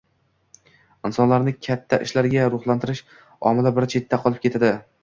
[1.09, 3.05] —insonlarni katta ishlarga ruhlantirish
[3.53, 4.79] omili bir chetda qolib ketadi.